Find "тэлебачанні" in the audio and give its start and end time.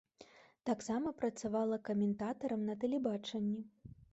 2.85-3.61